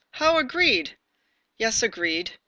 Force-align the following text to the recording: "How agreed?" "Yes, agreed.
"How 0.13 0.39
agreed?" 0.39 0.97
"Yes, 1.59 1.83
agreed. 1.83 2.31